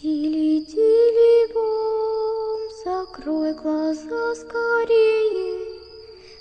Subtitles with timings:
[0.00, 5.64] Тили, тили, бом, закрой глаза скорее.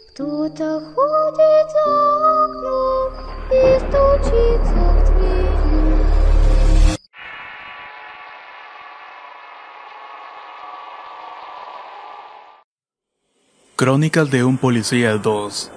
[0.09, 3.09] Кто-то ходит за окном
[3.51, 5.55] и стучится в двери.
[13.75, 15.71] Crónicas de un policía 2.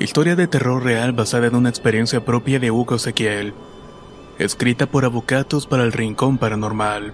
[0.00, 3.54] Historia de terror real basada en una experiencia propia de Hugo Ezequiel.
[4.39, 7.13] Escrita por Avocatos para el Rincón Paranormal.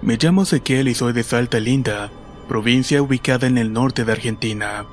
[0.00, 2.10] Me llamo Ezequiel y soy de Salta Linda,
[2.48, 4.86] provincia ubicada en el norte de Argentina.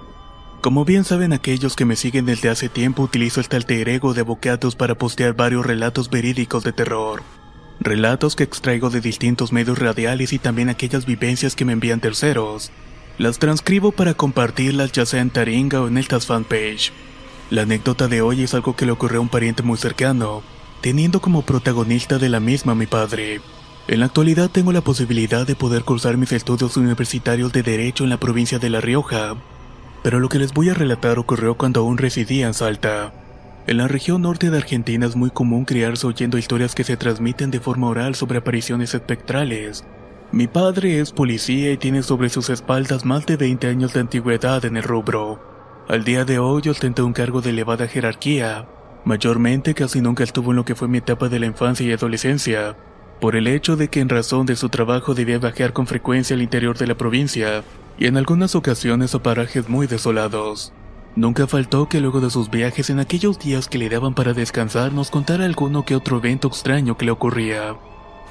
[0.61, 4.21] Como bien saben aquellos que me siguen desde hace tiempo, utilizo este alter ego de
[4.21, 7.23] Avocatos para postear varios relatos verídicos de terror.
[7.79, 12.71] Relatos que extraigo de distintos medios radiales y también aquellas vivencias que me envían terceros.
[13.17, 16.91] Las transcribo para compartirlas ya sea en Taringa o en estas fanpage.
[17.49, 20.43] La anécdota de hoy es algo que le ocurrió a un pariente muy cercano,
[20.81, 23.41] teniendo como protagonista de la misma mi padre.
[23.87, 28.09] En la actualidad tengo la posibilidad de poder cursar mis estudios universitarios de Derecho en
[28.09, 29.35] la provincia de La Rioja,
[30.03, 33.13] pero lo que les voy a relatar ocurrió cuando aún residía en Salta.
[33.67, 37.51] En la región norte de Argentina es muy común criarse oyendo historias que se transmiten
[37.51, 39.85] de forma oral sobre apariciones espectrales.
[40.31, 44.65] Mi padre es policía y tiene sobre sus espaldas más de 20 años de antigüedad
[44.65, 45.39] en el rubro.
[45.87, 48.67] Al día de hoy ostenta un cargo de elevada jerarquía.
[49.03, 52.75] Mayormente casi nunca estuvo en lo que fue mi etapa de la infancia y adolescencia,
[53.19, 56.41] por el hecho de que en razón de su trabajo debía viajar con frecuencia al
[56.41, 57.63] interior de la provincia
[57.97, 60.73] y en algunas ocasiones a parajes muy desolados.
[61.15, 64.93] Nunca faltó que luego de sus viajes en aquellos días que le daban para descansar
[64.93, 67.75] nos contara alguno que otro evento extraño que le ocurría.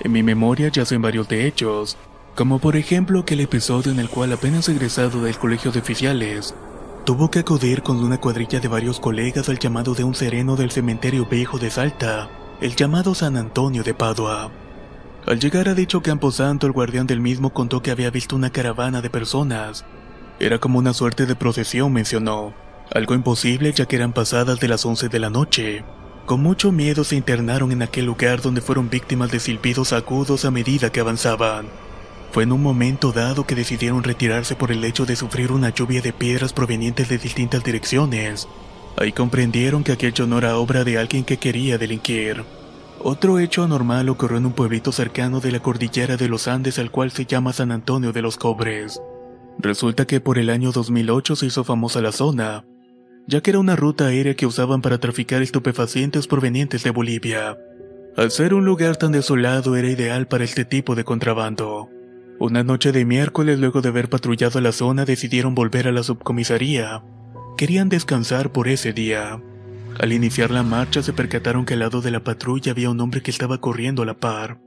[0.01, 1.99] En mi memoria yacen varios de hechos,
[2.35, 6.55] como por ejemplo aquel episodio en el cual apenas egresado del colegio de oficiales,
[7.05, 10.71] tuvo que acudir con una cuadrilla de varios colegas al llamado de un sereno del
[10.71, 12.29] cementerio viejo de Salta,
[12.61, 14.51] el llamado San Antonio de Padua.
[15.27, 19.01] Al llegar a dicho camposanto, el guardián del mismo contó que había visto una caravana
[19.03, 19.85] de personas.
[20.39, 22.55] Era como una suerte de procesión, mencionó.
[22.93, 25.85] Algo imposible ya que eran pasadas de las 11 de la noche.
[26.27, 30.51] Con mucho miedo se internaron en aquel lugar donde fueron víctimas de silbidos agudos a
[30.51, 31.67] medida que avanzaban.
[32.33, 36.01] Fue en un momento dado que decidieron retirarse por el hecho de sufrir una lluvia
[36.01, 38.49] de piedras provenientes de distintas direcciones.
[38.97, 42.45] Ahí comprendieron que aquello no era obra de alguien que quería delinquir.
[43.03, 46.91] Otro hecho anormal ocurrió en un pueblito cercano de la cordillera de los Andes al
[46.91, 49.01] cual se llama San Antonio de los Cobres.
[49.59, 52.65] Resulta que por el año 2008 se hizo famosa la zona,
[53.27, 57.59] ya que era una ruta aérea que usaban para traficar estupefacientes provenientes de Bolivia.
[58.17, 61.90] Al ser un lugar tan desolado era ideal para este tipo de contrabando.
[62.41, 67.03] Una noche de miércoles luego de haber patrullado la zona decidieron volver a la subcomisaría.
[67.59, 69.43] Querían descansar por ese día.
[69.99, 73.21] Al iniciar la marcha se percataron que al lado de la patrulla había un hombre
[73.21, 74.59] que estaba corriendo a la par.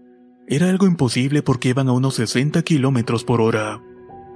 [0.48, 3.82] Era algo imposible porque iban a unos 60 kilómetros por hora.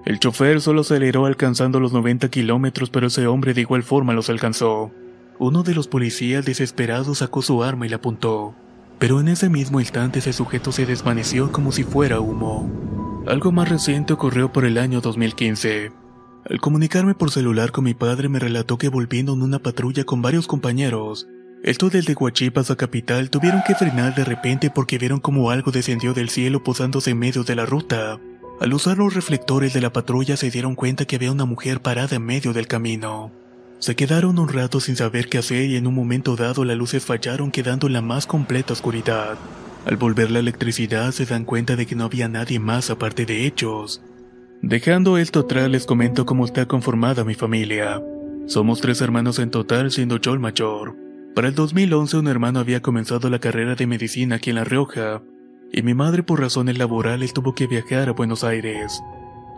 [0.03, 4.31] El chofer solo aceleró alcanzando los 90 kilómetros, pero ese hombre de igual forma los
[4.31, 4.91] alcanzó.
[5.37, 8.55] Uno de los policías desesperados sacó su arma y la apuntó.
[8.97, 13.06] Pero en ese mismo instante ese sujeto se desvaneció como si fuera humo.
[13.27, 15.91] Algo más reciente ocurrió por el año 2015.
[16.49, 20.21] Al comunicarme por celular con mi padre me relató que volviendo en una patrulla con
[20.21, 21.27] varios compañeros,
[21.61, 26.13] estos desde Huachipas a Capital tuvieron que frenar de repente porque vieron como algo descendió
[26.13, 28.17] del cielo posándose en medio de la ruta.
[28.61, 32.15] Al usar los reflectores de la patrulla se dieron cuenta que había una mujer parada
[32.15, 33.33] en medio del camino.
[33.79, 37.03] Se quedaron un rato sin saber qué hacer y en un momento dado las luces
[37.03, 39.37] fallaron quedando en la más completa oscuridad.
[39.85, 43.45] Al volver la electricidad se dan cuenta de que no había nadie más aparte de
[43.45, 44.01] ellos.
[44.61, 48.01] Dejando esto atrás les comento cómo está conformada mi familia.
[48.47, 50.95] Somos tres hermanos en total siendo yo el mayor.
[51.35, 55.21] Para el 2011 un hermano había comenzado la carrera de medicina aquí en La Rioja
[55.71, 59.01] y mi madre por razones laborales tuvo que viajar a Buenos Aires.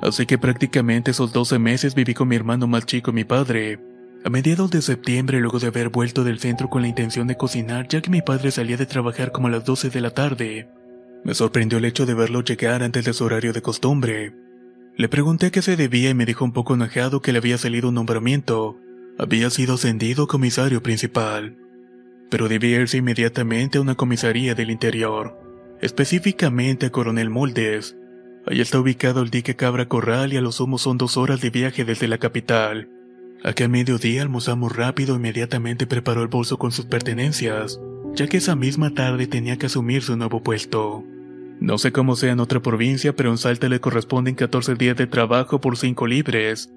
[0.02, 3.80] Así que prácticamente esos 12 meses viví con mi hermano más chico y mi padre.
[4.26, 7.88] A mediados de septiembre, luego de haber vuelto del centro con la intención de cocinar,
[7.88, 10.68] ya que mi padre salía de trabajar como a las 12 de la tarde,
[11.24, 14.34] me sorprendió el hecho de verlo llegar antes de su horario de costumbre.
[14.96, 17.90] Le pregunté qué se debía y me dijo un poco enojado que le había salido
[17.90, 18.78] un nombramiento.
[19.18, 21.58] Había sido ascendido comisario principal.
[22.30, 25.36] pero debía irse inmediatamente a una comisaría del interior,
[25.82, 27.98] específicamente a Coronel Moldes.
[28.46, 31.50] Allí está ubicado el dique Cabra Corral y a lo sumo son dos horas de
[31.50, 32.88] viaje desde la capital.
[33.44, 37.80] Aquí a mediodía almorzamos rápido e inmediatamente preparó el bolso con sus pertenencias,
[38.14, 41.04] ya que esa misma tarde tenía que asumir su nuevo puesto.
[41.60, 45.08] No sé cómo sea en otra provincia, pero en Salta le corresponden 14 días de
[45.08, 46.70] trabajo por 5 libres.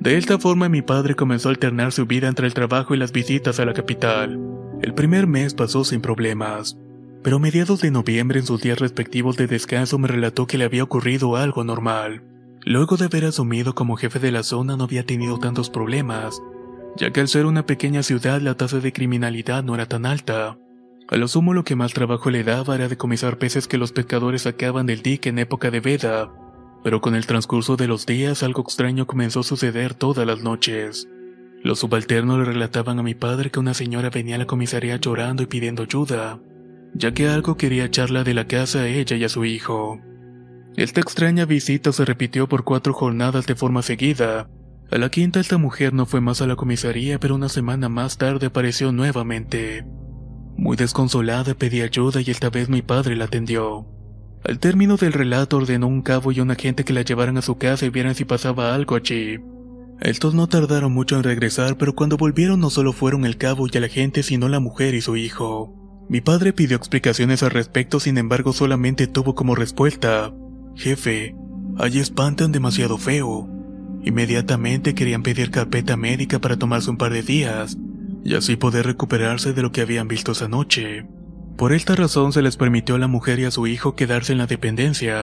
[0.00, 3.12] De esta forma mi padre comenzó a alternar su vida entre el trabajo y las
[3.12, 4.38] visitas a la capital.
[4.82, 6.76] El primer mes pasó sin problemas,
[7.22, 10.64] pero a mediados de noviembre en sus días respectivos de descanso me relató que le
[10.64, 12.22] había ocurrido algo normal.
[12.68, 16.42] Luego de haber asumido como jefe de la zona no había tenido tantos problemas,
[16.96, 20.58] ya que al ser una pequeña ciudad la tasa de criminalidad no era tan alta.
[21.06, 24.42] A lo sumo lo que más trabajo le daba era decomisar peces que los pescadores
[24.42, 26.32] sacaban del dique en época de veda,
[26.82, 31.08] pero con el transcurso de los días algo extraño comenzó a suceder todas las noches.
[31.62, 35.44] Los subalternos le relataban a mi padre que una señora venía a la comisaría llorando
[35.44, 36.40] y pidiendo ayuda,
[36.94, 40.00] ya que algo quería echarla de la casa a ella y a su hijo.
[40.76, 44.50] Esta extraña visita se repitió por cuatro jornadas de forma seguida.
[44.90, 48.18] A la quinta esta mujer no fue más a la comisaría, pero una semana más
[48.18, 49.86] tarde apareció nuevamente.
[50.58, 53.86] Muy desconsolada pedí ayuda y esta vez mi padre la atendió.
[54.44, 57.56] Al término del relato ordenó un cabo y un agente que la llevaran a su
[57.56, 59.38] casa y vieran si pasaba algo allí.
[60.02, 63.74] Estos no tardaron mucho en regresar, pero cuando volvieron no solo fueron el cabo y
[63.78, 65.72] el agente, sino la mujer y su hijo.
[66.10, 70.32] Mi padre pidió explicaciones al respecto, sin embargo solamente tuvo como respuesta,
[70.76, 71.34] Jefe,
[71.78, 73.48] allí espantan demasiado feo.
[74.04, 77.76] Inmediatamente querían pedir carpeta médica para tomarse un par de días,
[78.22, 81.06] y así poder recuperarse de lo que habían visto esa noche.
[81.56, 84.38] Por esta razón se les permitió a la mujer y a su hijo quedarse en
[84.38, 85.22] la dependencia.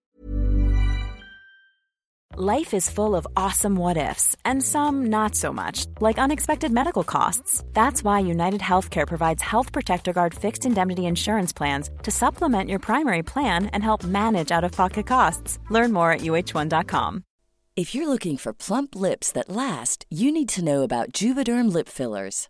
[2.36, 7.04] Life is full of awesome what ifs, and some not so much, like unexpected medical
[7.04, 7.64] costs.
[7.74, 12.80] That's why United Healthcare provides Health Protector Guard fixed indemnity insurance plans to supplement your
[12.80, 15.60] primary plan and help manage out of pocket costs.
[15.70, 17.24] Learn more at uh1.com.
[17.76, 21.88] If you're looking for plump lips that last, you need to know about Juvederm lip
[21.88, 22.50] fillers.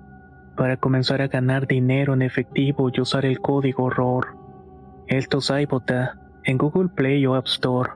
[0.55, 4.37] para comenzar a ganar dinero en efectivo y usar el código ROR.
[5.07, 7.91] Esto es iBota en Google Play o App Store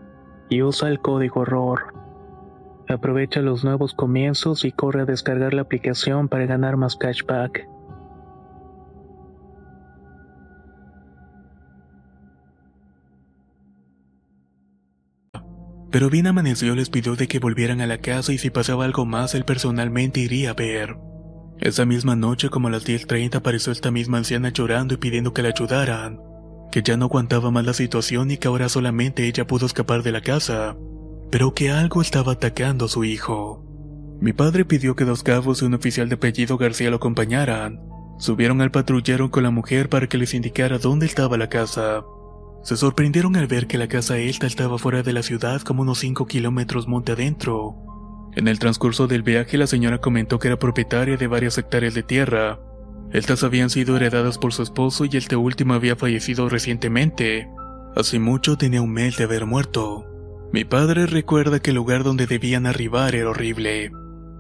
[0.50, 1.94] y usa el código ROR.
[2.88, 7.68] Aprovecha los nuevos comienzos y corre a descargar la aplicación para ganar más cashback.
[15.96, 19.06] Pero bien amaneció les pidió de que volvieran a la casa y si pasaba algo
[19.06, 20.98] más él personalmente iría a ver.
[21.60, 25.42] Esa misma noche como a las 10.30 apareció esta misma anciana llorando y pidiendo que
[25.42, 26.20] la ayudaran,
[26.72, 30.12] que ya no aguantaba más la situación y que ahora solamente ella pudo escapar de
[30.12, 30.76] la casa,
[31.32, 33.64] pero que algo estaba atacando a su hijo.
[34.20, 37.82] Mi padre pidió que dos cabos y un oficial de apellido García lo acompañaran.
[38.18, 42.04] Subieron al patrullero con la mujer para que les indicara dónde estaba la casa.
[42.64, 46.00] Se sorprendieron al ver que la casa esta estaba fuera de la ciudad como unos
[46.00, 47.85] 5 kilómetros monte adentro.
[48.36, 52.04] En el transcurso del viaje la señora comentó que era propietaria de varias hectáreas de
[52.04, 52.60] tierra.
[53.14, 57.48] Estas habían sido heredadas por su esposo y este último había fallecido recientemente.
[57.96, 60.06] Hace mucho tenía un mes de haber muerto.
[60.52, 63.92] Mi padre recuerda que el lugar donde debían arribar era horrible.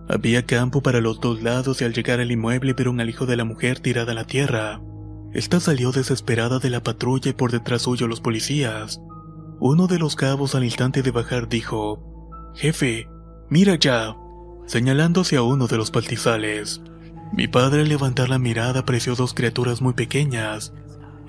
[0.10, 3.38] Había campo para los dos lados y al llegar al inmueble vieron al hijo de
[3.38, 4.82] la mujer tirada a la tierra.
[5.34, 9.02] Esta salió desesperada de la patrulla y por detrás suyo los policías.
[9.60, 13.08] Uno de los cabos al instante de bajar dijo, Jefe,
[13.56, 14.18] mira ya,
[14.66, 16.82] señalándose a uno de los pastizales.
[17.32, 20.74] Mi padre al levantar la mirada apreció dos criaturas muy pequeñas.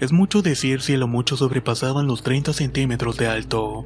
[0.00, 3.84] Es mucho decir si a lo mucho sobrepasaban los 30 centímetros de alto.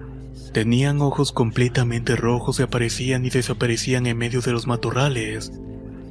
[0.54, 5.52] Tenían ojos completamente rojos y aparecían y desaparecían en medio de los matorrales.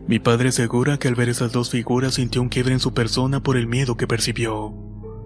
[0.08, 3.42] Mi padre asegura que al ver esas dos figuras sintió un quiebre en su persona
[3.42, 4.72] por el miedo que percibió.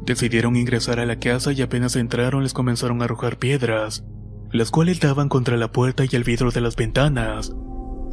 [0.05, 4.05] Decidieron ingresar a la casa y apenas entraron les comenzaron a arrojar piedras,
[4.53, 7.51] las cuales daban contra la puerta y el vidrio de las ventanas.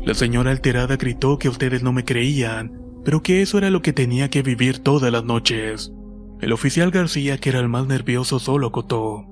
[0.05, 3.93] La señora alterada gritó que ustedes no me creían, pero que eso era lo que
[3.93, 5.93] tenía que vivir todas las noches.
[6.41, 9.27] El oficial García, que era el más nervioso, solo acotó.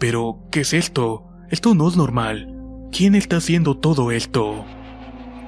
[0.00, 1.26] Pero, ¿qué es esto?
[1.50, 2.50] Esto no es normal.
[2.90, 4.64] ¿Quién está haciendo todo esto?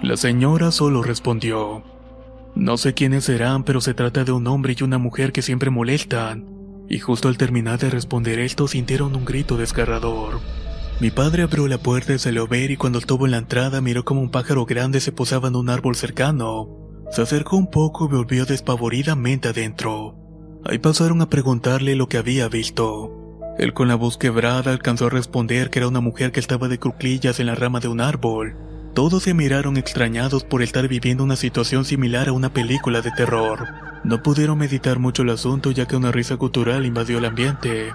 [0.02, 1.82] La señora solo respondió,
[2.54, 5.70] No sé quiénes serán, pero se trata de un hombre y una mujer que siempre
[5.70, 6.46] molestan.
[6.90, 10.40] Y justo al terminar de responder esto sintieron un grito desgarrador.
[11.00, 13.80] Mi padre abrió la puerta y salió a ver y cuando estuvo en la entrada
[13.80, 16.68] miró como un pájaro grande se posaba en un árbol cercano.
[17.10, 20.16] Se acercó un poco y volvió despavoridamente adentro.
[20.64, 23.12] Ahí pasaron a preguntarle lo que había visto.
[23.58, 26.78] Él con la voz quebrada alcanzó a responder que era una mujer que estaba de
[26.78, 28.56] cuclillas en la rama de un árbol
[28.96, 33.66] todos se miraron extrañados por estar viviendo una situación similar a una película de terror.
[34.04, 37.92] No pudieron meditar mucho el asunto ya que una risa cultural invadió el ambiente.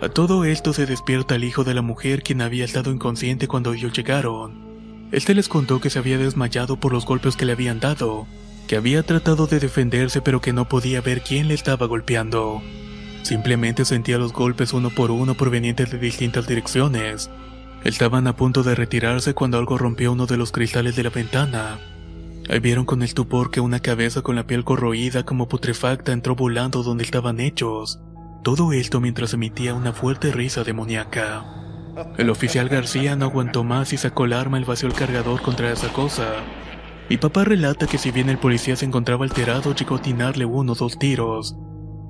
[0.00, 3.72] A todo esto se despierta el hijo de la mujer quien había estado inconsciente cuando
[3.72, 5.08] ellos llegaron.
[5.12, 8.26] Este les contó que se había desmayado por los golpes que le habían dado,
[8.66, 12.62] que había tratado de defenderse pero que no podía ver quién le estaba golpeando.
[13.22, 17.30] Simplemente sentía los golpes uno por uno provenientes de distintas direcciones,
[17.84, 21.78] Estaban a punto de retirarse cuando algo rompió uno de los cristales de la ventana.
[22.48, 26.82] Ahí vieron con estupor que una cabeza con la piel corroída como putrefacta entró volando
[26.82, 28.00] donde estaban hechos.
[28.44, 31.46] Todo esto mientras emitía una fuerte risa demoníaca.
[32.18, 35.72] El oficial García no aguantó más y sacó el arma y vació el cargador contra
[35.72, 36.26] esa cosa.
[37.08, 40.72] Mi papá relata que si bien el policía se encontraba alterado, llegó a atinarle uno
[40.72, 41.56] o dos tiros.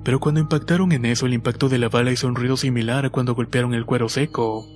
[0.03, 3.11] Pero cuando impactaron en eso, el impacto de la bala hizo un ruido similar a
[3.11, 4.67] cuando golpearon el cuero seco.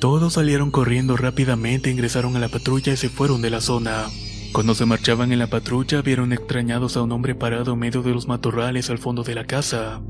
[0.00, 4.06] Todos salieron corriendo rápidamente, ingresaron a la patrulla y se fueron de la zona.
[4.52, 8.10] Cuando se marchaban en la patrulla, vieron extrañados a un hombre parado en medio de
[8.10, 10.02] los matorrales al fondo de la casa.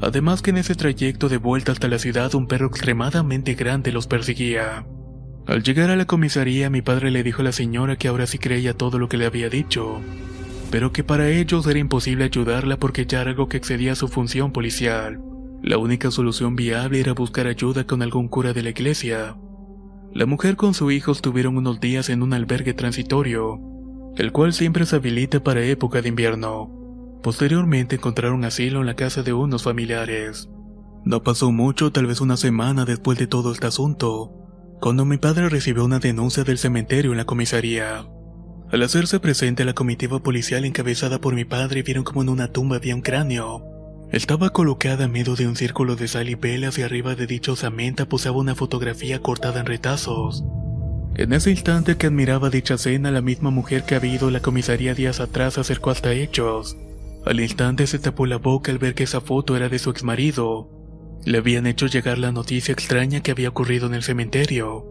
[0.00, 4.06] Además que en ese trayecto de vuelta hasta la ciudad un perro extremadamente grande los
[4.06, 4.86] perseguía.
[5.46, 8.38] Al llegar a la comisaría mi padre le dijo a la señora que ahora sí
[8.38, 10.00] creía todo lo que le había dicho,
[10.70, 14.52] pero que para ellos era imposible ayudarla porque ya era algo que excedía su función
[14.52, 15.20] policial.
[15.62, 19.36] La única solución viable era buscar ayuda con algún cura de la iglesia.
[20.14, 23.58] La mujer con su hijo estuvieron unos días en un albergue transitorio,
[24.16, 26.77] el cual siempre se habilita para época de invierno.
[27.22, 30.48] Posteriormente encontraron asilo en la casa de unos familiares.
[31.04, 34.32] No pasó mucho, tal vez una semana después de todo este asunto,
[34.80, 38.06] cuando mi padre recibió una denuncia del cementerio en la comisaría.
[38.70, 42.76] Al hacerse presente la comitiva policial encabezada por mi padre vieron como en una tumba
[42.76, 43.64] había un cráneo,
[44.10, 47.52] estaba colocada en medio de un círculo de sal y velas y arriba de dicha
[47.52, 50.44] osamenta posaba una fotografía cortada en retazos.
[51.14, 54.40] En ese instante que admiraba dicha escena, la misma mujer que había ido a la
[54.40, 56.78] comisaría días atrás acercó hasta hechos.
[57.28, 60.70] Al instante se tapó la boca al ver que esa foto era de su exmarido.
[61.26, 64.86] Le habían hecho llegar la noticia extraña que había ocurrido en el cementerio.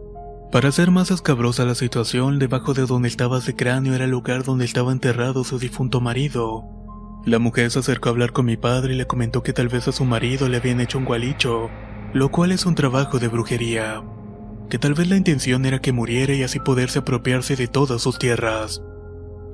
[0.52, 4.44] Para hacer más escabrosa la situación, debajo de donde estaba ese cráneo era el lugar
[4.44, 6.62] donde estaba enterrado su difunto marido.
[7.26, 9.88] La mujer se acercó a hablar con mi padre y le comentó que tal vez
[9.88, 11.70] a su marido le habían hecho un gualicho,
[12.14, 14.04] lo cual es un trabajo de brujería.
[14.70, 18.16] Que tal vez la intención era que muriera y así poderse apropiarse de todas sus
[18.20, 18.80] tierras.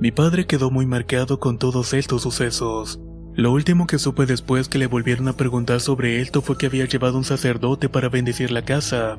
[0.00, 3.00] Mi padre quedó muy marcado con todos estos sucesos.
[3.34, 6.86] Lo último que supe después que le volvieron a preguntar sobre esto fue que había
[6.86, 9.18] llevado un sacerdote para bendecir la casa,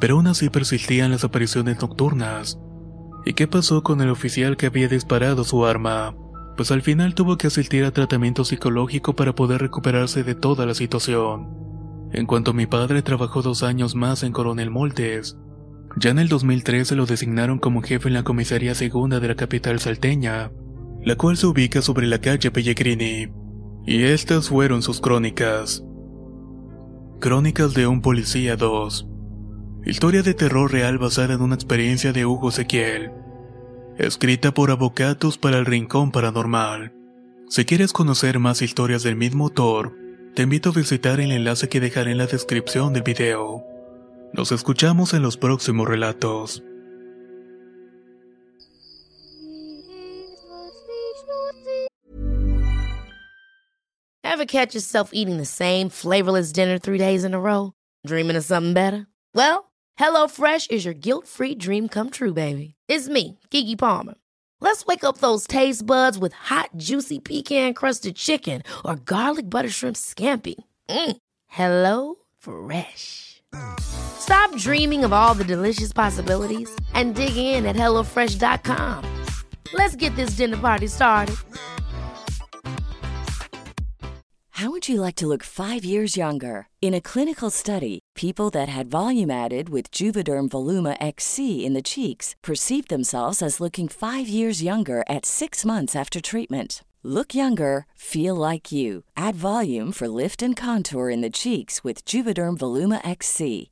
[0.00, 2.58] pero aún así persistían las apariciones nocturnas.
[3.24, 6.16] ¿Y qué pasó con el oficial que había disparado su arma?
[6.56, 10.74] Pues al final tuvo que asistir a tratamiento psicológico para poder recuperarse de toda la
[10.74, 11.48] situación.
[12.12, 15.38] En cuanto mi padre trabajó dos años más en Coronel Moldes,
[15.96, 19.80] ya en el 2013 lo designaron como jefe en la comisaría segunda de la capital
[19.80, 20.52] salteña,
[21.02, 23.28] la cual se ubica sobre la calle Pellegrini.
[23.86, 25.82] Y estas fueron sus crónicas.
[27.20, 29.08] Crónicas de un policía 2.
[29.84, 33.10] Historia de terror real basada en una experiencia de Hugo Sequiel.
[33.98, 36.92] Escrita por Avocatos para el Rincón Paranormal.
[37.48, 39.96] Si quieres conocer más historias del mismo autor,
[40.34, 43.69] te invito a visitar el enlace que dejaré en la descripción del video.
[44.32, 46.62] Nos escuchamos en los próximos relatos.
[54.22, 57.72] Ever catch yourself eating the same flavorless dinner three days in a row?
[58.06, 59.06] Dreaming of something better?
[59.34, 62.74] Well, HelloFresh is your guilt-free dream come true, baby.
[62.88, 64.14] It's me, Kiki Palmer.
[64.60, 69.96] Let's wake up those taste buds with hot, juicy pecan-crusted chicken or garlic butter shrimp
[69.96, 70.54] scampi.
[70.88, 71.16] Mm.
[71.48, 73.42] Hello Fresh.
[74.20, 79.04] Stop dreaming of all the delicious possibilities and dig in at HelloFresh.com.
[79.72, 81.36] Let's get this dinner party started.
[84.60, 86.68] How would you like to look five years younger?
[86.82, 91.80] In a clinical study, people that had volume added with Juvederm Voluma XC in the
[91.80, 96.82] cheeks perceived themselves as looking five years younger at six months after treatment.
[97.02, 99.04] Look younger, feel like you.
[99.16, 103.69] Add volume for lift and contour in the cheeks with Juvederm Voluma XC.